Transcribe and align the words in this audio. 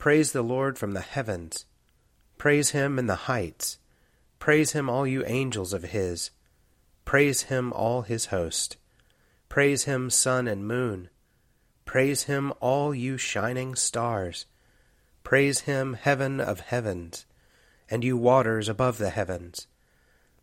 Praise 0.00 0.32
the 0.32 0.40
Lord 0.40 0.78
from 0.78 0.92
the 0.92 1.02
heavens. 1.02 1.66
Praise 2.38 2.70
him 2.70 2.98
in 2.98 3.06
the 3.06 3.28
heights. 3.28 3.76
Praise 4.38 4.72
him, 4.72 4.88
all 4.88 5.06
you 5.06 5.22
angels 5.26 5.74
of 5.74 5.82
his. 5.82 6.30
Praise 7.04 7.42
him, 7.42 7.70
all 7.74 8.00
his 8.00 8.26
host. 8.26 8.78
Praise 9.50 9.84
him, 9.84 10.08
sun 10.08 10.48
and 10.48 10.66
moon. 10.66 11.10
Praise 11.84 12.22
him, 12.22 12.50
all 12.60 12.94
you 12.94 13.18
shining 13.18 13.74
stars. 13.74 14.46
Praise 15.22 15.60
him, 15.60 15.92
heaven 15.92 16.40
of 16.40 16.60
heavens, 16.60 17.26
and 17.90 18.02
you 18.02 18.16
waters 18.16 18.70
above 18.70 18.96
the 18.96 19.10
heavens. 19.10 19.66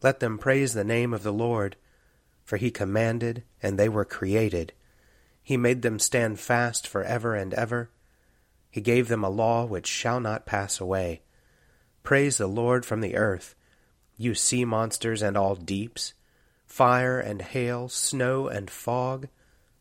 Let 0.04 0.20
them 0.20 0.38
praise 0.38 0.76
the 0.76 0.84
name 0.84 1.16
of 1.16 1.24
the 1.24 1.34
Lord, 1.34 1.78
for 2.44 2.58
he 2.58 2.70
commanded, 2.70 3.42
and 3.64 3.80
they 3.80 3.90
were 3.90 4.06
created. 4.06 4.74
He 5.42 5.58
made 5.58 5.82
them 5.82 5.98
stand 5.98 6.40
fast 6.40 6.88
for 6.88 7.04
ever 7.04 7.34
and 7.34 7.56
ever. 7.56 7.90
He 8.78 8.82
gave 8.82 9.08
them 9.08 9.24
a 9.24 9.30
law 9.30 9.66
which 9.66 9.88
shall 9.88 10.20
not 10.20 10.46
pass 10.46 10.80
away. 10.80 11.22
Praise 12.04 12.38
the 12.38 12.46
Lord 12.46 12.86
from 12.86 13.02
the 13.02 13.16
earth, 13.16 13.56
you 14.18 14.36
sea 14.36 14.66
monsters 14.66 15.24
and 15.24 15.36
all 15.36 15.56
deeps, 15.56 16.14
fire 16.64 17.20
and 17.20 17.42
hail, 17.42 17.90
snow 17.90 18.48
and 18.48 18.70
fog, 18.70 19.30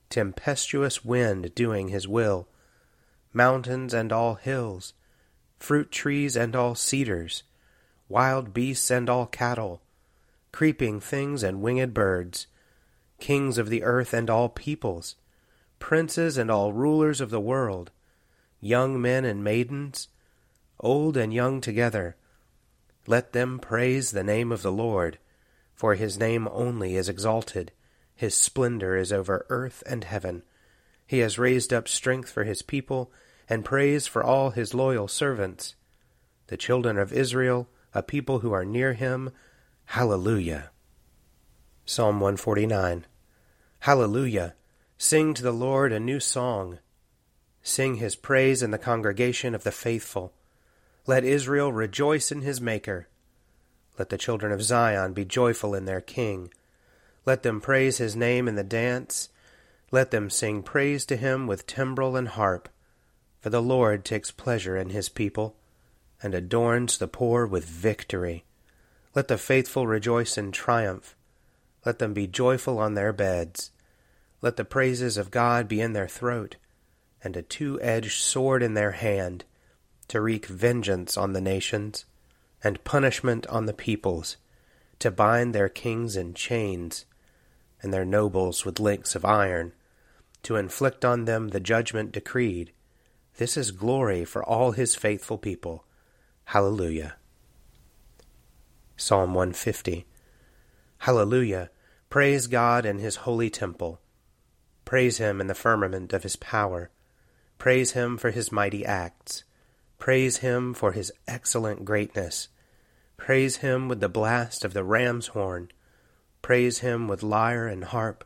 tempestuous 0.09 1.05
wind 1.05 1.55
doing 1.55 1.89
his 1.89 2.09
will, 2.09 2.49
mountains 3.34 3.93
and 3.93 4.15
all 4.15 4.37
hills, 4.37 4.95
fruit 5.59 5.93
trees 5.93 6.34
and 6.34 6.57
all 6.57 6.75
cedars, 6.75 7.43
wild 8.09 8.55
beasts 8.55 8.91
and 8.91 9.11
all 9.11 9.27
cattle, 9.27 9.83
creeping 10.53 11.01
things 11.01 11.43
and 11.43 11.61
winged 11.61 11.93
birds, 11.93 12.47
kings 13.21 13.59
of 13.59 13.69
the 13.69 13.83
earth 13.83 14.15
and 14.15 14.31
all 14.31 14.49
peoples, 14.49 15.17
princes 15.78 16.39
and 16.39 16.51
all 16.51 16.73
rulers 16.73 17.21
of 17.21 17.28
the 17.28 17.39
world, 17.39 17.91
young 18.66 19.00
men 19.00 19.25
and 19.25 19.43
maidens, 19.43 20.09
old 20.81 21.16
and 21.16 21.32
young 21.32 21.60
together. 21.60 22.16
Let 23.06 23.32
them 23.32 23.59
praise 23.59 24.10
the 24.10 24.25
name 24.25 24.50
of 24.50 24.62
the 24.62 24.72
Lord, 24.72 25.19
for 25.75 25.94
his 25.94 26.19
name 26.19 26.49
only 26.50 26.97
is 26.97 27.09
exalted. 27.09 27.72
His 28.15 28.34
splendor 28.34 28.97
is 28.97 29.12
over 29.12 29.47
earth 29.49 29.82
and 29.87 30.04
heaven. 30.04 30.43
He 31.06 31.21
has 31.21 31.38
raised 31.38 31.72
up 31.72 31.87
strength 31.87 32.31
for 32.31 32.44
his 32.44 32.62
people, 32.62 33.12
and 33.49 33.65
praise 33.65 34.06
for 34.06 34.25
all 34.25 34.50
his 34.50 34.75
loyal 34.75 35.06
servants. 35.06 35.77
The 36.48 36.56
children 36.56 36.98
of 36.98 37.12
Israel, 37.12 37.69
a 37.94 38.03
people 38.03 38.41
who 38.41 38.53
are 38.53 38.65
near 38.65 38.94
him, 38.94 39.31
Hallelujah. 39.87 40.71
Psalm 41.84 42.19
149 42.19 43.06
Hallelujah. 43.81 44.54
Sing 44.98 45.34
to 45.34 45.43
the 45.43 45.53
Lord 45.53 45.93
a 45.93 46.00
new 46.00 46.19
song 46.19 46.81
Sing 47.69 47.97
his 47.97 48.15
praise 48.15 48.62
in 48.62 48.71
the 48.71 48.78
congregation 48.78 49.53
of 49.53 49.65
the 49.65 49.72
faithful. 49.72 50.32
Let 51.04 51.25
Israel 51.25 51.72
rejoice 51.72 52.31
in 52.31 52.43
his 52.43 52.60
Maker. 52.60 53.09
Let 53.99 54.09
the 54.09 54.16
children 54.16 54.53
of 54.53 54.62
Zion 54.62 55.15
be 55.15 55.25
joyful 55.25 55.75
in 55.75 55.84
their 55.84 56.00
King. 56.00 56.54
Let 57.25 57.43
them 57.43 57.60
praise 57.60 57.99
his 57.99 58.15
name 58.15 58.47
in 58.47 58.54
the 58.54 58.62
dance. 58.62 59.31
Let 59.91 60.12
them 60.12 60.31
sing 60.31 60.62
praise 60.62 61.04
to 61.06 61.16
him 61.16 61.49
with 61.49 61.66
timbrel 61.66 62.15
and 62.15 62.28
harp. 62.28 62.69
For 63.41 63.50
the 63.50 63.60
Lord 63.60 64.04
takes 64.04 64.31
pleasure 64.31 64.77
in 64.77 64.91
his 64.91 65.09
people, 65.09 65.56
and 66.22 66.37
adorns 66.37 66.98
the 66.98 67.09
poor 67.09 67.47
with 67.47 67.65
victory. 67.65 68.44
Let 69.12 69.27
the 69.27 69.38
faithful 69.38 69.88
rejoice 69.88 70.38
in 70.38 70.53
triumph. 70.53 71.16
Let 71.84 71.98
them 71.98 72.15
be 72.15 72.28
joyful 72.28 72.78
on 72.78 72.94
their 72.94 73.12
beds. 73.12 73.72
Let 74.41 74.56
the 74.56 74.65
praises 74.65 75.16
of 75.16 75.33
God 75.33 75.66
be 75.66 75.81
in 75.81 75.94
their 75.94 76.06
throat 76.06 76.54
and 77.26 77.37
a 77.37 77.42
two 77.42 77.81
edged 77.82 78.22
sword 78.22 78.62
in 78.62 78.75
their 78.75 78.92
hand, 78.92 79.44
to 80.06 80.20
wreak 80.20 80.47
vengeance 80.47 81.16
on 81.16 81.32
the 81.32 81.41
nations, 81.41 82.04
and 82.62 82.84
punishment 82.84 83.44
on 83.48 83.66
the 83.66 83.75
peoples, 83.75 84.37
to 85.00 85.10
bind 85.10 85.53
their 85.53 85.69
kings 85.69 86.16
in 86.16 86.34
chains, 86.34 87.04
and 87.82 87.92
their 87.92 88.04
nobles 88.04 88.65
with 88.65 88.78
links 88.78 89.16
of 89.16 89.25
iron, 89.25 89.72
to 90.44 90.54
inflict 90.54 91.04
on 91.04 91.25
them 91.25 91.48
the 91.48 91.59
judgment 91.59 92.12
decreed. 92.12 92.70
This 93.38 93.56
is 93.56 93.72
glory 93.72 94.25
for 94.25 94.44
all 94.44 94.70
his 94.70 94.94
faithful 94.94 95.36
people. 95.36 95.84
Hallelujah. 96.44 97.16
Psalm 98.97 99.34
150 99.34 100.06
Hallelujah! 100.98 101.71
Praise 102.09 102.47
God 102.47 102.86
in 102.86 102.98
his 102.98 103.16
holy 103.16 103.51
temple. 103.51 104.01
Praise 104.84 105.18
him 105.18 105.41
in 105.41 105.48
the 105.48 105.56
firmament 105.56 106.12
of 106.12 106.22
his 106.22 106.36
power. 106.36 106.91
Praise 107.58 107.92
him 107.92 108.16
for 108.16 108.30
his 108.30 108.53
mighty 108.53 108.84
acts. 108.84 109.44
Praise 109.98 110.38
him 110.38 110.74
for 110.74 110.92
his 110.92 111.12
excellent 111.26 111.84
greatness. 111.84 112.48
Praise 113.16 113.58
him 113.58 113.88
with 113.88 114.00
the 114.00 114.08
blast 114.08 114.64
of 114.64 114.74
the 114.74 114.84
ram's 114.84 115.28
horn. 115.28 115.70
Praise 116.42 116.80
him 116.80 117.08
with 117.08 117.22
lyre 117.22 117.66
and 117.66 117.84
harp. 117.84 118.24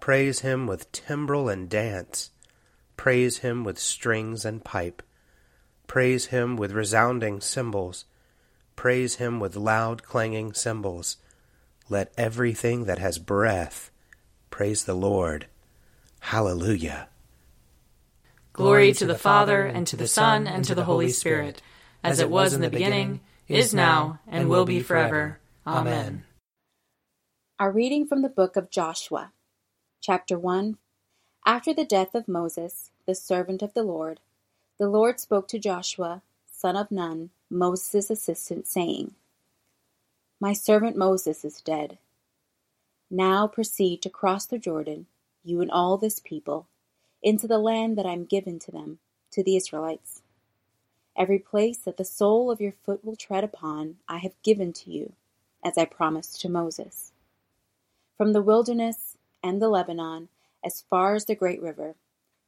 Praise 0.00 0.40
him 0.40 0.66
with 0.66 0.90
timbrel 0.92 1.48
and 1.48 1.68
dance. 1.68 2.30
Praise 2.96 3.38
him 3.38 3.64
with 3.64 3.78
strings 3.78 4.44
and 4.44 4.64
pipe. 4.64 5.02
Praise 5.86 6.26
him 6.26 6.56
with 6.56 6.72
resounding 6.72 7.40
cymbals. 7.40 8.04
Praise 8.76 9.16
him 9.16 9.40
with 9.40 9.56
loud 9.56 10.02
clanging 10.02 10.52
cymbals. 10.52 11.16
Let 11.88 12.12
everything 12.16 12.84
that 12.84 12.98
has 12.98 13.18
breath 13.18 13.90
praise 14.54 14.84
the 14.84 14.94
Lord. 14.94 15.46
Hallelujah. 16.20 17.08
Glory 18.54 18.92
to 18.92 19.04
the 19.04 19.18
Father, 19.18 19.64
and 19.64 19.84
to 19.84 19.96
the 19.96 20.06
Son, 20.06 20.46
and 20.46 20.64
to 20.64 20.76
the 20.76 20.84
Holy 20.84 21.08
Spirit, 21.08 21.60
as 22.04 22.20
it 22.20 22.30
was 22.30 22.52
in 22.52 22.60
the 22.60 22.70
beginning, 22.70 23.20
is 23.48 23.74
now, 23.74 24.20
and 24.28 24.48
will 24.48 24.64
be 24.64 24.78
forever. 24.78 25.40
Amen. 25.66 26.22
Our 27.58 27.72
reading 27.72 28.06
from 28.06 28.22
the 28.22 28.28
book 28.28 28.54
of 28.54 28.70
Joshua, 28.70 29.32
chapter 30.00 30.38
1. 30.38 30.78
After 31.44 31.74
the 31.74 31.84
death 31.84 32.14
of 32.14 32.28
Moses, 32.28 32.92
the 33.06 33.16
servant 33.16 33.60
of 33.60 33.74
the 33.74 33.82
Lord, 33.82 34.20
the 34.78 34.88
Lord 34.88 35.18
spoke 35.18 35.48
to 35.48 35.58
Joshua, 35.58 36.22
son 36.48 36.76
of 36.76 36.92
Nun, 36.92 37.30
Moses' 37.50 38.08
assistant, 38.08 38.68
saying, 38.68 39.16
My 40.40 40.52
servant 40.52 40.96
Moses 40.96 41.44
is 41.44 41.60
dead. 41.60 41.98
Now 43.10 43.48
proceed 43.48 44.00
to 44.02 44.10
cross 44.10 44.46
the 44.46 44.58
Jordan, 44.58 45.06
you 45.42 45.60
and 45.60 45.72
all 45.72 45.98
this 45.98 46.20
people, 46.20 46.68
into 47.24 47.48
the 47.48 47.58
land 47.58 47.96
that 47.96 48.04
I 48.04 48.12
am 48.12 48.26
given 48.26 48.58
to 48.60 48.70
them, 48.70 48.98
to 49.32 49.42
the 49.42 49.56
Israelites. 49.56 50.20
Every 51.16 51.38
place 51.38 51.78
that 51.78 51.96
the 51.96 52.04
sole 52.04 52.50
of 52.50 52.60
your 52.60 52.74
foot 52.84 53.02
will 53.02 53.16
tread 53.16 53.42
upon, 53.42 53.96
I 54.06 54.18
have 54.18 54.40
given 54.42 54.74
to 54.74 54.90
you, 54.90 55.14
as 55.64 55.78
I 55.78 55.86
promised 55.86 56.40
to 56.42 56.50
Moses. 56.50 57.12
From 58.18 58.34
the 58.34 58.42
wilderness 58.42 59.16
and 59.42 59.60
the 59.60 59.70
Lebanon, 59.70 60.28
as 60.62 60.84
far 60.90 61.14
as 61.14 61.24
the 61.24 61.34
great 61.34 61.62
river, 61.62 61.94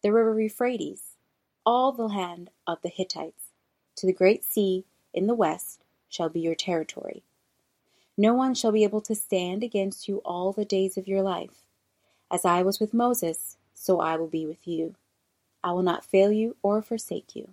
the 0.02 0.12
river 0.12 0.38
Euphrates, 0.38 1.16
all 1.64 1.90
the 1.90 2.08
land 2.08 2.50
of 2.66 2.82
the 2.82 2.90
Hittites, 2.90 3.52
to 3.96 4.06
the 4.06 4.12
great 4.12 4.44
sea 4.44 4.84
in 5.14 5.26
the 5.26 5.34
west, 5.34 5.84
shall 6.10 6.28
be 6.28 6.40
your 6.40 6.54
territory. 6.54 7.22
No 8.18 8.34
one 8.34 8.54
shall 8.54 8.72
be 8.72 8.84
able 8.84 9.00
to 9.02 9.14
stand 9.14 9.62
against 9.62 10.06
you 10.06 10.18
all 10.18 10.52
the 10.52 10.66
days 10.66 10.98
of 10.98 11.08
your 11.08 11.22
life. 11.22 11.64
As 12.30 12.44
I 12.44 12.62
was 12.62 12.78
with 12.78 12.92
Moses, 12.92 13.56
so 13.76 14.00
I 14.00 14.16
will 14.16 14.26
be 14.26 14.46
with 14.46 14.66
you. 14.66 14.96
I 15.62 15.72
will 15.72 15.82
not 15.82 16.04
fail 16.04 16.32
you 16.32 16.56
or 16.62 16.82
forsake 16.82 17.36
you. 17.36 17.50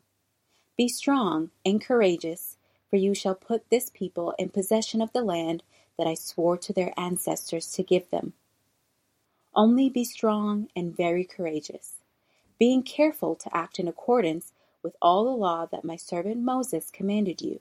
Be 0.78 0.88
strong 0.88 1.52
and 1.66 1.84
courageous, 1.84 2.58
for 2.90 2.96
you 2.96 3.14
shall 3.14 3.36
put 3.36 3.70
this 3.70 3.92
people 3.94 4.34
in 4.40 4.50
possession 4.50 5.02
of 5.02 5.14
the 5.14 5.24
land 5.24 5.62
that 5.98 6.08
I 6.08 6.16
swore 6.16 6.58
to 6.58 6.74
their 6.74 6.94
ancestors 6.98 7.72
to 7.74 7.84
give 7.84 8.10
them. 8.10 8.34
Only 9.54 9.90
be 9.90 10.04
strong 10.04 10.70
and 10.76 10.96
very 10.96 11.26
courageous, 11.26 11.98
being 12.58 12.82
careful 12.82 13.36
to 13.36 13.56
act 13.56 13.78
in 13.78 13.88
accordance 13.88 14.54
with 14.82 14.96
all 15.02 15.26
the 15.26 15.32
law 15.32 15.68
that 15.68 15.86
my 15.86 15.96
servant 15.96 16.42
Moses 16.42 16.90
commanded 16.90 17.42
you. 17.42 17.60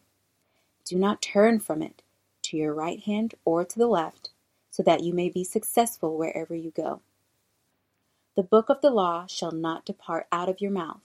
Do 0.84 0.96
not 0.96 1.20
turn 1.20 1.60
from 1.60 1.82
it 1.82 2.02
to 2.42 2.56
your 2.56 2.72
right 2.74 3.00
hand 3.00 3.34
or 3.44 3.64
to 3.64 3.78
the 3.78 3.86
left, 3.86 4.30
so 4.70 4.82
that 4.84 5.02
you 5.02 5.12
may 5.12 5.28
be 5.28 5.44
successful 5.44 6.16
wherever 6.16 6.54
you 6.54 6.70
go. 6.70 7.00
The 8.36 8.44
book 8.44 8.70
of 8.70 8.80
the 8.80 8.90
law 8.90 9.26
shall 9.26 9.52
not 9.52 9.84
depart 9.84 10.26
out 10.32 10.48
of 10.48 10.60
your 10.60 10.70
mouth. 10.70 11.02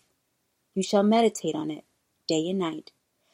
You 0.76 0.84
shall 0.84 1.04
meditate 1.04 1.56
on 1.56 1.72
it 1.72 1.86
day 2.28 2.50
and 2.50 2.60
night, 2.60 2.92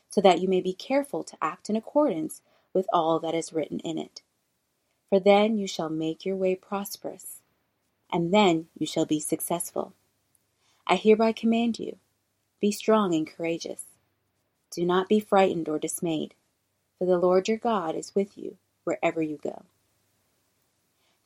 so 0.10 0.22
that 0.22 0.42
you 0.42 0.48
may 0.50 0.62
be 0.62 0.74
careful 0.74 1.24
to 1.26 1.38
act 1.42 1.70
in 1.70 1.76
accordance 1.76 2.42
with 2.74 2.88
all 2.94 3.20
that 3.20 3.36
is 3.36 3.54
written 3.54 3.80
in 3.82 3.98
it. 4.00 4.22
For 5.10 5.20
then 5.20 5.58
you 5.58 5.68
shall 5.68 5.90
make 5.90 6.26
your 6.26 6.36
way 6.38 6.56
prosperous, 6.56 7.42
and 8.12 8.34
then 8.34 8.68
you 8.78 8.88
shall 8.88 9.06
be 9.06 9.20
successful. 9.20 9.94
I 10.88 10.96
hereby 10.98 11.34
command 11.34 11.80
you 11.80 11.98
be 12.62 12.72
strong 12.72 13.14
and 13.16 13.28
courageous. 13.28 13.86
Do 14.72 14.86
not 14.86 15.10
be 15.10 15.20
frightened 15.20 15.70
or 15.70 15.80
dismayed, 15.80 16.36
for 17.00 17.06
the 17.06 17.20
Lord 17.20 17.48
your 17.48 17.58
God 17.58 17.96
is 17.96 18.16
with 18.16 18.38
you 18.38 18.58
wherever 18.86 19.22
you 19.22 19.40
go. 19.44 19.64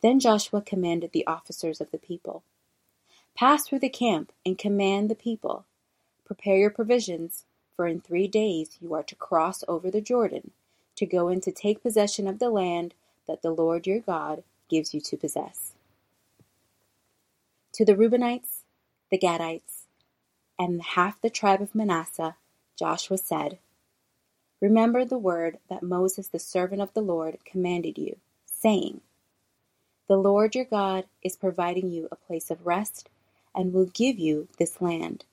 Then 0.01 0.19
Joshua 0.19 0.61
commanded 0.61 1.11
the 1.13 1.27
officers 1.27 1.81
of 1.81 1.91
the 1.91 1.97
people 1.99 2.43
Pass 3.37 3.67
through 3.67 3.79
the 3.79 3.89
camp 3.89 4.31
and 4.43 4.57
command 4.57 5.11
the 5.11 5.15
people. 5.15 5.65
Prepare 6.25 6.57
your 6.57 6.71
provisions 6.71 7.45
for 7.75 7.85
in 7.85 8.01
three 8.01 8.27
days 8.27 8.79
you 8.81 8.95
are 8.95 9.03
to 9.03 9.13
cross 9.13 9.63
over 9.67 9.91
the 9.91 10.01
Jordan, 10.01 10.49
to 10.95 11.05
go 11.05 11.27
in 11.27 11.39
to 11.41 11.51
take 11.51 11.83
possession 11.83 12.27
of 12.27 12.39
the 12.39 12.49
land 12.49 12.95
that 13.27 13.43
the 13.43 13.51
Lord 13.51 13.85
your 13.85 13.99
God 13.99 14.41
gives 14.69 14.95
you 14.95 15.01
to 15.01 15.15
possess. 15.15 15.73
To 17.73 17.85
the 17.85 17.93
Reubenites, 17.93 18.63
the 19.11 19.19
Gadites, 19.19 19.83
and 20.57 20.81
half 20.81 21.21
the 21.21 21.29
tribe 21.29 21.61
of 21.61 21.75
Manasseh, 21.75 22.37
Joshua 22.75 23.19
said, 23.19 23.59
Remember 24.59 25.05
the 25.05 25.19
word 25.19 25.59
that 25.69 25.83
Moses, 25.83 26.27
the 26.27 26.39
servant 26.39 26.81
of 26.81 26.95
the 26.95 27.01
Lord, 27.01 27.37
commanded 27.45 27.99
you, 27.99 28.17
saying, 28.47 29.01
The 30.07 30.17
Lord 30.17 30.55
your 30.55 30.65
God 30.65 31.05
is 31.21 31.35
providing 31.35 31.91
you 31.91 32.07
a 32.11 32.15
place 32.15 32.49
of 32.49 32.65
rest 32.65 33.09
and 33.57 33.73
will 33.73 33.87
give 33.87 34.19
you 34.19 34.47
this 34.59 34.81
land. 34.81 35.25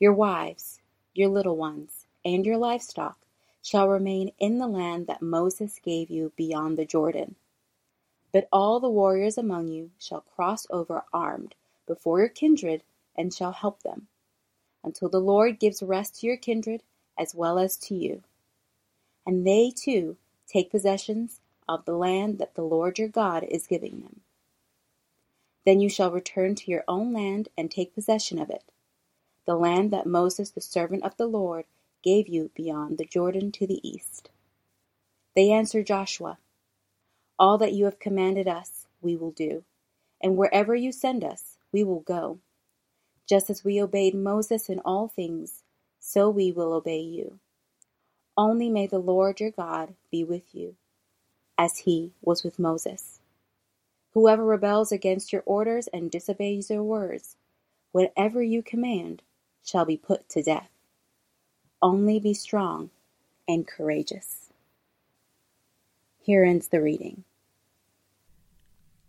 Your 0.00 0.14
wives, 0.14 0.80
your 1.14 1.28
little 1.28 1.56
ones, 1.56 2.06
and 2.24 2.46
your 2.46 2.58
livestock 2.58 3.18
shall 3.62 3.88
remain 3.88 4.32
in 4.40 4.58
the 4.58 4.66
land 4.66 5.06
that 5.06 5.22
Moses 5.22 5.80
gave 5.84 6.10
you 6.10 6.32
beyond 6.36 6.78
the 6.78 6.86
Jordan. 6.86 7.36
But 8.32 8.48
all 8.52 8.80
the 8.80 8.90
warriors 8.90 9.38
among 9.38 9.68
you 9.68 9.92
shall 9.98 10.22
cross 10.22 10.66
over 10.70 11.04
armed 11.12 11.54
before 11.86 12.20
your 12.20 12.28
kindred 12.28 12.82
and 13.16 13.32
shall 13.32 13.52
help 13.52 13.82
them, 13.84 14.08
until 14.84 15.08
the 15.10 15.20
Lord 15.20 15.60
gives 15.60 15.82
rest 15.82 16.20
to 16.20 16.26
your 16.26 16.38
kindred 16.38 16.82
as 17.18 17.34
well 17.34 17.58
as 17.58 17.76
to 17.78 17.94
you. 17.94 18.22
And 19.26 19.46
they 19.46 19.70
too 19.70 20.16
take 20.48 20.70
possessions 20.70 21.40
of 21.68 21.84
the 21.84 21.96
land 21.96 22.38
that 22.38 22.56
the 22.56 22.62
Lord 22.62 22.98
your 22.98 23.08
God 23.08 23.44
is 23.44 23.66
giving 23.68 24.00
them. 24.02 24.20
Then 25.66 25.80
you 25.80 25.90
shall 25.90 26.12
return 26.12 26.54
to 26.56 26.70
your 26.70 26.84
own 26.88 27.12
land 27.12 27.48
and 27.58 27.70
take 27.70 27.94
possession 27.94 28.38
of 28.40 28.50
it 28.50 28.64
the 29.46 29.56
land 29.56 29.92
that 29.92 30.06
Moses 30.06 30.50
the 30.50 30.62
servant 30.62 31.04
of 31.04 31.16
the 31.18 31.26
Lord 31.26 31.66
gave 32.04 32.28
you 32.28 32.50
beyond 32.54 32.98
the 32.98 33.06
Jordan 33.06 33.52
to 33.54 33.66
the 33.66 33.80
east. 33.88 34.30
They 35.36 35.50
answered 35.52 35.86
Joshua, 35.86 36.38
All 37.38 37.58
that 37.58 37.74
you 37.74 37.86
have 37.86 37.98
commanded 38.00 38.48
us, 38.48 38.86
we 39.02 39.16
will 39.16 39.32
do, 39.32 39.64
and 40.22 40.36
wherever 40.36 40.74
you 40.74 40.92
send 40.92 41.24
us, 41.24 41.58
we 41.72 41.84
will 41.84 42.00
go. 42.00 42.40
Just 43.28 43.50
as 43.50 43.64
we 43.64 43.82
obeyed 43.82 44.14
Moses 44.14 44.68
in 44.70 44.80
all 44.80 45.08
things, 45.08 45.62
so 46.00 46.30
we 46.30 46.52
will 46.52 46.72
obey 46.74 47.00
you. 47.00 47.40
Only 48.36 48.70
may 48.70 48.86
the 48.86 48.98
Lord 49.00 49.40
your 49.40 49.50
God 49.52 49.94
be 50.10 50.24
with 50.24 50.54
you, 50.54 50.76
as 51.58 51.78
he 51.80 52.12
was 52.22 52.44
with 52.44 52.58
Moses. 52.58 53.13
Whoever 54.14 54.44
rebels 54.44 54.92
against 54.92 55.32
your 55.32 55.42
orders 55.44 55.88
and 55.88 56.08
disobeys 56.08 56.70
your 56.70 56.84
words, 56.84 57.36
whatever 57.90 58.42
you 58.42 58.62
command, 58.62 59.22
shall 59.64 59.84
be 59.84 59.96
put 59.96 60.28
to 60.30 60.42
death. 60.42 60.70
Only 61.82 62.20
be 62.20 62.32
strong 62.32 62.90
and 63.48 63.66
courageous. 63.66 64.50
Here 66.22 66.44
ends 66.44 66.68
the 66.68 66.80
reading. 66.80 67.24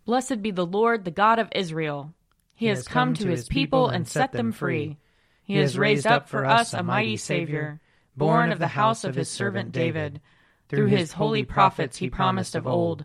Blessed 0.04 0.42
be 0.42 0.50
the 0.50 0.66
Lord, 0.66 1.04
the 1.04 1.10
God 1.12 1.38
of 1.38 1.48
Israel. 1.54 2.12
He, 2.54 2.66
he 2.66 2.70
has 2.70 2.86
come, 2.86 3.08
come 3.08 3.14
to 3.14 3.28
his 3.28 3.48
people 3.48 3.88
and 3.88 4.08
set 4.08 4.32
them 4.32 4.50
free. 4.50 4.98
He 5.44 5.54
has 5.56 5.78
raised 5.78 6.06
up 6.06 6.28
for 6.28 6.44
us 6.44 6.74
a 6.74 6.82
mighty 6.82 7.16
Savior, 7.16 7.80
born 8.16 8.50
of 8.50 8.58
the 8.58 8.66
house 8.66 9.04
of 9.04 9.14
his 9.14 9.28
servant 9.28 9.70
David. 9.70 10.20
Through 10.68 10.86
his 10.86 11.12
holy 11.12 11.44
prophets 11.44 11.98
he 11.98 12.10
promised 12.10 12.56
of 12.56 12.66
old 12.66 13.04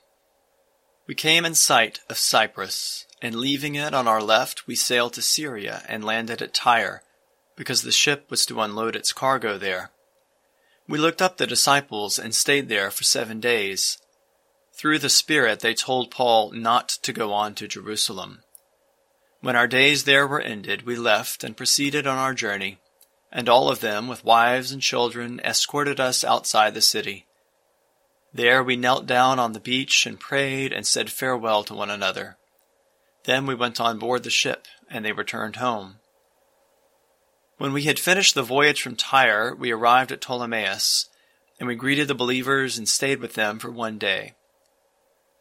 We 1.07 1.15
came 1.15 1.45
in 1.45 1.55
sight 1.55 1.99
of 2.09 2.17
Cyprus, 2.17 3.05
and 3.21 3.35
leaving 3.35 3.75
it 3.75 3.93
on 3.93 4.07
our 4.07 4.21
left, 4.21 4.67
we 4.67 4.75
sailed 4.75 5.13
to 5.13 5.21
Syria 5.21 5.83
and 5.87 6.03
landed 6.03 6.41
at 6.41 6.53
Tyre 6.53 7.03
because 7.55 7.81
the 7.81 7.91
ship 7.91 8.29
was 8.29 8.45
to 8.45 8.61
unload 8.61 8.95
its 8.95 9.13
cargo 9.13 9.57
there. 9.57 9.91
We 10.87 10.97
looked 10.97 11.21
up 11.21 11.37
the 11.37 11.47
disciples 11.47 12.17
and 12.17 12.33
stayed 12.33 12.69
there 12.69 12.91
for 12.91 13.03
seven 13.03 13.39
days. 13.39 13.97
Through 14.73 14.99
the 14.99 15.09
Spirit, 15.09 15.59
they 15.59 15.73
told 15.73 16.11
Paul 16.11 16.51
not 16.51 16.89
to 17.03 17.13
go 17.13 17.33
on 17.33 17.55
to 17.55 17.67
Jerusalem. 17.67 18.43
When 19.41 19.55
our 19.55 19.67
days 19.67 20.03
there 20.03 20.27
were 20.27 20.41
ended, 20.41 20.83
we 20.85 20.95
left 20.95 21.43
and 21.43 21.57
proceeded 21.57 22.07
on 22.07 22.17
our 22.17 22.33
journey, 22.33 22.79
and 23.31 23.47
all 23.47 23.69
of 23.69 23.79
them, 23.79 24.07
with 24.07 24.25
wives 24.25 24.71
and 24.71 24.81
children, 24.81 25.39
escorted 25.43 25.99
us 25.99 26.23
outside 26.23 26.73
the 26.73 26.81
city. 26.81 27.25
There 28.33 28.63
we 28.63 28.75
knelt 28.75 29.05
down 29.05 29.39
on 29.39 29.53
the 29.53 29.59
beach 29.59 30.05
and 30.05 30.19
prayed 30.19 30.71
and 30.71 30.87
said 30.87 31.11
farewell 31.11 31.63
to 31.65 31.73
one 31.73 31.89
another. 31.89 32.37
Then 33.25 33.45
we 33.45 33.55
went 33.55 33.81
on 33.81 33.99
board 33.99 34.23
the 34.23 34.29
ship, 34.29 34.67
and 34.89 35.03
they 35.03 35.11
returned 35.11 35.57
home. 35.57 35.99
When 37.57 37.73
we 37.73 37.83
had 37.83 37.99
finished 37.99 38.33
the 38.33 38.41
voyage 38.41 38.81
from 38.81 38.95
Tyre, 38.95 39.53
we 39.53 39.71
arrived 39.71 40.11
at 40.11 40.21
Ptolemais, 40.21 41.05
and 41.59 41.67
we 41.67 41.75
greeted 41.75 42.07
the 42.07 42.15
believers 42.15 42.77
and 42.77 42.89
stayed 42.89 43.19
with 43.19 43.33
them 43.33 43.59
for 43.59 43.69
one 43.69 43.99
day. 43.99 44.33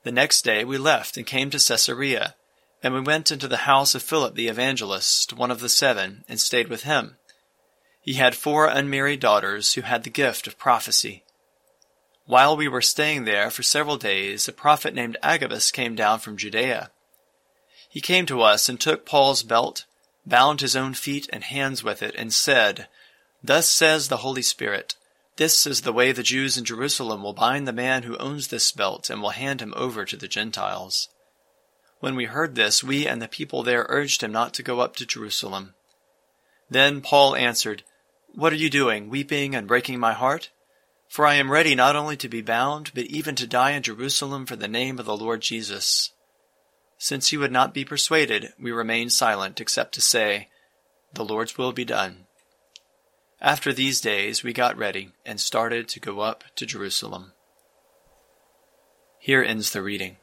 The 0.02 0.12
next 0.12 0.42
day 0.42 0.64
we 0.64 0.76
left 0.76 1.16
and 1.16 1.26
came 1.26 1.48
to 1.50 1.58
Caesarea, 1.58 2.34
and 2.82 2.92
we 2.92 3.00
went 3.00 3.30
into 3.30 3.48
the 3.48 3.58
house 3.58 3.94
of 3.94 4.02
Philip 4.02 4.34
the 4.34 4.48
evangelist, 4.48 5.32
one 5.32 5.50
of 5.50 5.60
the 5.60 5.68
seven, 5.68 6.24
and 6.28 6.40
stayed 6.40 6.68
with 6.68 6.82
him. 6.82 7.16
He 8.02 8.14
had 8.14 8.34
four 8.34 8.66
unmarried 8.66 9.20
daughters 9.20 9.74
who 9.74 9.82
had 9.82 10.02
the 10.04 10.10
gift 10.10 10.46
of 10.46 10.58
prophecy. 10.58 11.24
While 12.26 12.56
we 12.56 12.68
were 12.68 12.82
staying 12.82 13.24
there 13.24 13.50
for 13.50 13.62
several 13.62 13.96
days, 13.96 14.46
a 14.46 14.52
prophet 14.52 14.94
named 14.94 15.16
Agabus 15.22 15.70
came 15.70 15.94
down 15.94 16.20
from 16.20 16.36
Judea. 16.36 16.90
He 17.88 18.00
came 18.00 18.26
to 18.26 18.42
us 18.42 18.68
and 18.68 18.78
took 18.80 19.04
Paul's 19.04 19.42
belt, 19.42 19.84
bound 20.24 20.60
his 20.60 20.76
own 20.76 20.94
feet 20.94 21.28
and 21.32 21.42
hands 21.42 21.82
with 21.82 22.02
it, 22.02 22.14
and 22.16 22.32
said, 22.32 22.86
Thus 23.42 23.68
says 23.68 24.08
the 24.08 24.18
Holy 24.18 24.42
Spirit, 24.42 24.94
this 25.40 25.66
is 25.66 25.80
the 25.80 25.92
way 25.92 26.12
the 26.12 26.22
Jews 26.22 26.58
in 26.58 26.66
Jerusalem 26.66 27.22
will 27.22 27.32
bind 27.32 27.66
the 27.66 27.72
man 27.72 28.02
who 28.02 28.18
owns 28.18 28.48
this 28.48 28.72
belt 28.72 29.08
and 29.08 29.22
will 29.22 29.30
hand 29.30 29.62
him 29.62 29.72
over 29.74 30.04
to 30.04 30.14
the 30.14 30.28
Gentiles. 30.28 31.08
When 32.00 32.14
we 32.14 32.26
heard 32.26 32.54
this, 32.54 32.84
we 32.84 33.06
and 33.06 33.22
the 33.22 33.26
people 33.26 33.62
there 33.62 33.86
urged 33.88 34.22
him 34.22 34.32
not 34.32 34.52
to 34.54 34.62
go 34.62 34.80
up 34.80 34.96
to 34.96 35.06
Jerusalem. 35.06 35.74
Then 36.68 37.00
Paul 37.00 37.34
answered, 37.34 37.84
What 38.34 38.52
are 38.52 38.56
you 38.56 38.68
doing, 38.68 39.08
weeping 39.08 39.54
and 39.54 39.66
breaking 39.66 39.98
my 39.98 40.12
heart? 40.12 40.50
For 41.10 41.26
I 41.26 41.34
am 41.34 41.50
ready 41.50 41.74
not 41.74 41.96
only 41.96 42.16
to 42.18 42.28
be 42.28 42.40
bound, 42.40 42.92
but 42.94 43.06
even 43.06 43.34
to 43.34 43.46
die 43.46 43.72
in 43.72 43.82
Jerusalem 43.82 44.46
for 44.46 44.54
the 44.54 44.68
name 44.68 45.00
of 45.00 45.06
the 45.06 45.16
Lord 45.16 45.40
Jesus. 45.40 46.12
Since 46.98 47.30
he 47.30 47.36
would 47.36 47.50
not 47.50 47.74
be 47.74 47.84
persuaded, 47.84 48.52
we 48.60 48.70
remained 48.70 49.12
silent 49.12 49.60
except 49.60 49.92
to 49.94 50.00
say, 50.00 50.50
The 51.12 51.24
Lord's 51.24 51.58
will 51.58 51.72
be 51.72 51.84
done. 51.84 52.26
After 53.40 53.72
these 53.72 54.00
days, 54.00 54.44
we 54.44 54.52
got 54.52 54.78
ready 54.78 55.10
and 55.26 55.40
started 55.40 55.88
to 55.88 55.98
go 55.98 56.20
up 56.20 56.44
to 56.54 56.64
Jerusalem. 56.64 57.32
Here 59.18 59.42
ends 59.42 59.72
the 59.72 59.82
reading. 59.82 60.16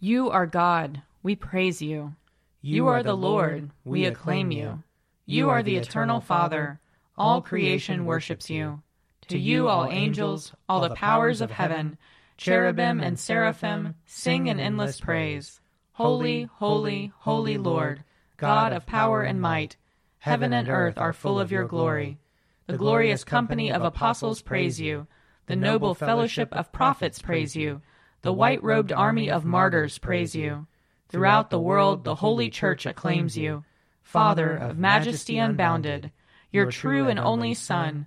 You 0.00 0.28
are 0.28 0.46
God, 0.46 1.00
we 1.22 1.34
praise 1.34 1.80
you. 1.80 2.14
You 2.60 2.88
are 2.88 3.02
the 3.02 3.16
Lord, 3.16 3.70
we 3.86 4.04
acclaim 4.04 4.50
you. 4.50 4.82
You 5.24 5.48
are 5.48 5.62
the 5.62 5.76
eternal 5.76 6.20
Father, 6.20 6.78
all 7.16 7.40
creation 7.40 8.04
worships 8.04 8.50
you. 8.50 8.82
To 9.28 9.38
you, 9.38 9.68
all 9.68 9.86
angels, 9.86 10.52
all 10.68 10.80
the 10.80 10.94
powers 10.94 11.40
of 11.40 11.50
heaven, 11.50 11.96
cherubim 12.36 13.00
and 13.00 13.18
seraphim, 13.18 13.94
sing 14.04 14.48
an 14.48 14.60
endless 14.60 15.00
praise. 15.00 15.60
Holy, 15.92 16.42
holy, 16.54 17.12
holy 17.20 17.56
Lord, 17.56 18.04
God 18.36 18.72
of 18.72 18.86
power 18.86 19.22
and 19.22 19.40
might. 19.40 19.76
Heaven 20.18 20.52
and 20.52 20.68
earth 20.68 20.98
are 20.98 21.12
full 21.12 21.38
of 21.38 21.52
your 21.52 21.66
glory. 21.66 22.18
The 22.66 22.76
glorious 22.76 23.24
company 23.24 23.70
of 23.70 23.82
apostles 23.82 24.42
praise 24.42 24.80
you. 24.80 25.06
The 25.46 25.56
noble 25.56 25.94
fellowship 25.94 26.52
of 26.52 26.72
prophets 26.72 27.18
praise 27.18 27.54
you. 27.54 27.82
The 28.22 28.32
white 28.32 28.62
robed 28.62 28.92
army 28.92 29.30
of 29.30 29.44
martyrs 29.44 29.98
praise 29.98 30.34
you. 30.34 30.66
Throughout 31.08 31.50
the 31.50 31.60
world, 31.60 32.04
the 32.04 32.16
holy 32.16 32.50
church 32.50 32.86
acclaims 32.86 33.36
you. 33.36 33.64
Father 34.02 34.56
of 34.56 34.78
majesty 34.78 35.38
unbounded, 35.38 36.10
your 36.50 36.70
true 36.70 37.08
and 37.08 37.18
only 37.18 37.54
Son, 37.54 38.06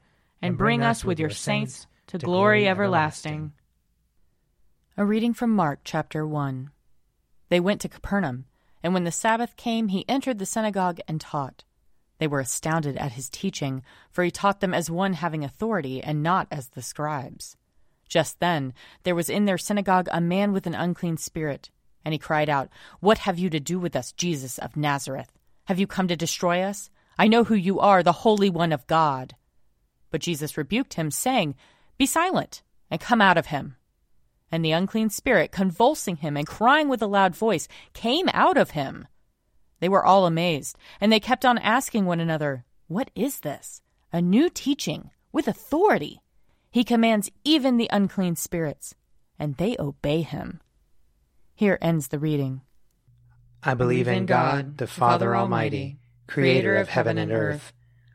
and 0.41 0.57
bring 0.57 0.81
us 0.81 1.05
with 1.05 1.19
your 1.19 1.29
saints 1.29 1.85
to 2.07 2.17
glory 2.17 2.67
everlasting. 2.67 3.51
A 4.97 5.05
reading 5.05 5.33
from 5.33 5.55
Mark 5.55 5.81
chapter 5.83 6.25
1. 6.25 6.71
They 7.49 7.59
went 7.59 7.81
to 7.81 7.89
Capernaum, 7.89 8.45
and 8.83 8.93
when 8.93 9.03
the 9.03 9.11
Sabbath 9.11 9.55
came, 9.55 9.89
he 9.89 10.07
entered 10.09 10.39
the 10.39 10.45
synagogue 10.45 10.99
and 11.07 11.21
taught. 11.21 11.63
They 12.17 12.27
were 12.27 12.39
astounded 12.39 12.97
at 12.97 13.13
his 13.13 13.29
teaching, 13.29 13.83
for 14.09 14.23
he 14.23 14.31
taught 14.31 14.59
them 14.59 14.73
as 14.73 14.89
one 14.89 15.13
having 15.13 15.43
authority, 15.43 16.03
and 16.03 16.23
not 16.23 16.47
as 16.51 16.69
the 16.69 16.81
scribes. 16.81 17.55
Just 18.07 18.39
then 18.39 18.73
there 19.03 19.15
was 19.15 19.29
in 19.29 19.45
their 19.45 19.57
synagogue 19.57 20.09
a 20.11 20.19
man 20.19 20.51
with 20.51 20.67
an 20.67 20.75
unclean 20.75 21.17
spirit, 21.17 21.69
and 22.03 22.13
he 22.13 22.19
cried 22.19 22.49
out, 22.49 22.69
What 22.99 23.19
have 23.19 23.39
you 23.39 23.49
to 23.51 23.59
do 23.59 23.79
with 23.79 23.95
us, 23.95 24.11
Jesus 24.11 24.57
of 24.57 24.75
Nazareth? 24.75 25.31
Have 25.65 25.79
you 25.79 25.87
come 25.87 26.07
to 26.07 26.15
destroy 26.15 26.61
us? 26.61 26.89
I 27.17 27.27
know 27.27 27.43
who 27.43 27.55
you 27.55 27.79
are, 27.79 28.03
the 28.03 28.11
Holy 28.11 28.49
One 28.49 28.71
of 28.71 28.87
God. 28.87 29.35
But 30.11 30.21
Jesus 30.21 30.57
rebuked 30.57 30.95
him, 30.95 31.09
saying, 31.09 31.55
Be 31.97 32.05
silent, 32.05 32.61
and 32.89 33.01
come 33.01 33.21
out 33.21 33.37
of 33.37 33.47
him. 33.47 33.77
And 34.51 34.63
the 34.63 34.73
unclean 34.73 35.09
spirit, 35.09 35.51
convulsing 35.51 36.17
him 36.17 36.35
and 36.35 36.45
crying 36.45 36.89
with 36.89 37.01
a 37.01 37.07
loud 37.07 37.35
voice, 37.35 37.67
came 37.93 38.29
out 38.33 38.57
of 38.57 38.71
him. 38.71 39.07
They 39.79 39.89
were 39.89 40.05
all 40.05 40.25
amazed, 40.25 40.77
and 40.99 41.11
they 41.11 41.19
kept 41.19 41.45
on 41.45 41.57
asking 41.57 42.05
one 42.05 42.19
another, 42.19 42.65
What 42.87 43.09
is 43.15 43.39
this? 43.39 43.81
A 44.13 44.21
new 44.21 44.49
teaching 44.49 45.09
with 45.31 45.47
authority. 45.47 46.21
He 46.69 46.83
commands 46.83 47.31
even 47.43 47.77
the 47.77 47.89
unclean 47.91 48.35
spirits, 48.35 48.93
and 49.39 49.55
they 49.55 49.75
obey 49.79 50.21
him. 50.21 50.61
Here 51.55 51.77
ends 51.81 52.09
the 52.09 52.19
reading. 52.19 52.61
I 53.63 53.73
believe 53.73 54.07
in 54.07 54.25
God, 54.25 54.77
the 54.77 54.87
Father 54.87 55.35
Almighty, 55.35 55.99
creator 56.27 56.75
of 56.75 56.89
heaven 56.89 57.17
and 57.17 57.31
earth. 57.31 57.73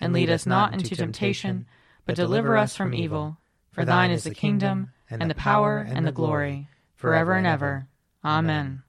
And 0.00 0.12
lead 0.12 0.30
us 0.30 0.46
not 0.46 0.72
into 0.74 0.94
temptation, 0.94 1.66
but 2.06 2.16
deliver 2.16 2.56
us 2.56 2.76
from 2.76 2.94
evil. 2.94 3.38
For 3.72 3.84
thine 3.84 4.10
is 4.10 4.24
the 4.24 4.34
kingdom, 4.34 4.92
and 5.10 5.30
the 5.30 5.34
power, 5.34 5.78
and 5.78 6.06
the 6.06 6.12
glory, 6.12 6.68
forever 6.94 7.34
and 7.34 7.46
ever. 7.46 7.88
Amen. 8.24 8.82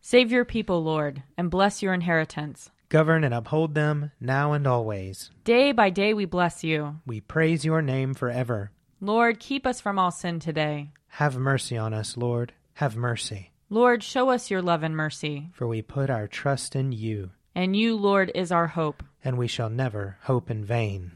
Save 0.00 0.32
your 0.32 0.44
people, 0.44 0.82
Lord, 0.82 1.22
and 1.36 1.50
bless 1.50 1.82
your 1.82 1.92
inheritance. 1.92 2.70
Govern 2.88 3.24
and 3.24 3.34
uphold 3.34 3.74
them 3.74 4.12
now 4.18 4.54
and 4.54 4.66
always. 4.66 5.30
Day 5.44 5.72
by 5.72 5.90
day 5.90 6.14
we 6.14 6.24
bless 6.24 6.64
you. 6.64 7.00
We 7.06 7.20
praise 7.20 7.64
your 7.64 7.82
name 7.82 8.14
forever. 8.14 8.70
Lord, 9.00 9.38
keep 9.38 9.66
us 9.66 9.80
from 9.80 9.98
all 9.98 10.10
sin 10.10 10.40
today. 10.40 10.92
Have 11.08 11.36
mercy 11.36 11.76
on 11.76 11.92
us, 11.92 12.16
Lord. 12.16 12.54
have 12.74 12.96
mercy. 12.96 13.52
Lord, 13.70 14.02
show 14.02 14.30
us 14.30 14.50
your 14.50 14.62
love 14.62 14.82
and 14.82 14.96
mercy. 14.96 15.50
For 15.52 15.66
we 15.66 15.82
put 15.82 16.08
our 16.08 16.26
trust 16.26 16.74
in 16.74 16.92
you. 16.92 17.30
And 17.54 17.76
you, 17.76 17.96
Lord, 17.96 18.30
is 18.34 18.50
our 18.50 18.68
hope. 18.68 19.02
And 19.24 19.36
we 19.36 19.48
shall 19.48 19.70
never 19.70 20.18
hope 20.22 20.50
in 20.50 20.64
vain. 20.64 21.12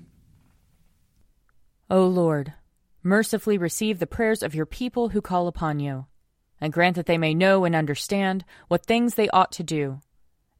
O 1.88 2.06
Lord, 2.06 2.54
mercifully 3.02 3.58
receive 3.58 3.98
the 3.98 4.06
prayers 4.06 4.42
of 4.42 4.54
your 4.54 4.66
people 4.66 5.10
who 5.10 5.20
call 5.20 5.46
upon 5.46 5.80
you, 5.80 6.06
and 6.60 6.72
grant 6.72 6.96
that 6.96 7.06
they 7.06 7.18
may 7.18 7.34
know 7.34 7.64
and 7.64 7.74
understand 7.74 8.44
what 8.68 8.86
things 8.86 9.14
they 9.14 9.28
ought 9.28 9.52
to 9.52 9.62
do, 9.62 10.00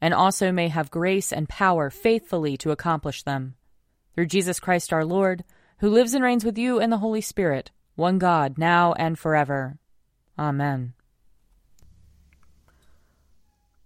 and 0.01 0.13
also 0.13 0.53
may 0.53 0.69
have 0.69 0.91
grace 0.91 1.33
and 1.33 1.49
power 1.49 1.91
faithfully 1.91 2.57
to 2.59 2.71
accomplish 2.71 3.23
them. 3.23 3.55
Through 4.15 4.27
Jesus 4.27 4.61
Christ 4.61 4.93
our 4.93 5.05
Lord, 5.05 5.45
who 5.79 5.89
lives 5.89 6.15
and 6.15 6.23
reigns 6.23 6.45
with 6.45 6.59
you 6.59 6.81
in 6.81 6.91
the 6.91 6.99
Holy 6.99 7.21
Spirit, 7.21 7.71
one 7.95 8.19
God, 8.19 8.59
now 8.59 8.93
and 8.95 9.19
forever. 9.19 9.79
Amen. 10.39 10.95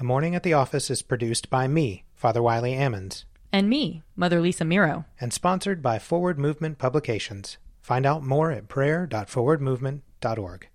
A 0.00 0.04
Morning 0.04 0.34
at 0.34 0.42
the 0.42 0.54
Office 0.54 0.90
is 0.90 1.02
produced 1.02 1.50
by 1.50 1.68
me, 1.68 2.04
Father 2.14 2.42
Wiley 2.42 2.72
Ammons. 2.72 3.24
And 3.52 3.68
me, 3.68 4.02
Mother 4.16 4.40
Lisa 4.40 4.64
Meirow. 4.64 5.04
And 5.20 5.30
sponsored 5.32 5.82
by 5.82 5.98
Forward 5.98 6.38
Movement 6.38 6.78
Publications. 6.78 7.58
Find 7.82 8.06
out 8.06 8.22
more 8.22 8.50
at 8.50 8.68
prayer.forwardmovement.org. 8.68 10.68